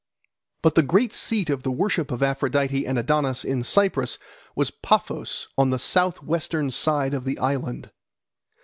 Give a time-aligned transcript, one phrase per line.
[0.63, 4.17] But the great seat of the worship of Aphrodite and Adonis in Cyprus
[4.55, 7.91] was Paphos on the south western side of the island.